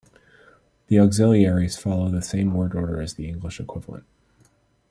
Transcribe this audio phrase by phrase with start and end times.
[0.87, 4.05] The auxiliaries follow the same word order as the English equivalent.